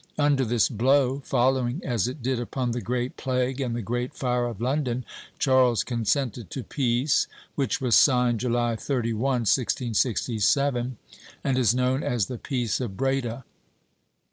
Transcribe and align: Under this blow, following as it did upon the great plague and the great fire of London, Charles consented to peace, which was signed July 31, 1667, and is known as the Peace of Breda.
Under 0.17 0.43
this 0.43 0.67
blow, 0.67 1.19
following 1.19 1.79
as 1.85 2.07
it 2.07 2.23
did 2.23 2.39
upon 2.39 2.71
the 2.71 2.81
great 2.81 3.17
plague 3.17 3.61
and 3.61 3.75
the 3.75 3.83
great 3.83 4.15
fire 4.15 4.47
of 4.47 4.59
London, 4.59 5.05
Charles 5.37 5.83
consented 5.83 6.49
to 6.49 6.63
peace, 6.63 7.27
which 7.53 7.79
was 7.79 7.93
signed 7.93 8.39
July 8.39 8.75
31, 8.75 9.41
1667, 9.41 10.97
and 11.43 11.55
is 11.59 11.75
known 11.75 12.01
as 12.01 12.25
the 12.25 12.39
Peace 12.39 12.81
of 12.81 12.97
Breda. 12.97 13.45